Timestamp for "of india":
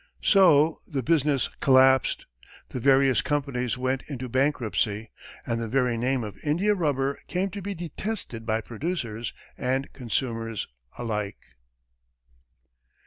6.23-6.73